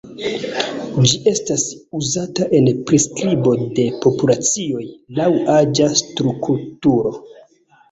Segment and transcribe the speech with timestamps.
[1.09, 1.65] Ĝi estas
[1.99, 4.83] uzata en priskribo de populacioj
[5.21, 7.17] laŭ aĝa strukturo.